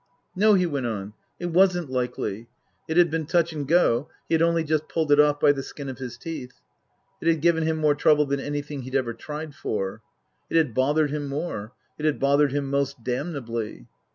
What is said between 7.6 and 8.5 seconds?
him more trouble than